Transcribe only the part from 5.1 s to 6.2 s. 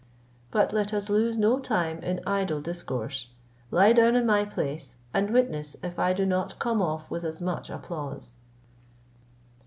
and witness if I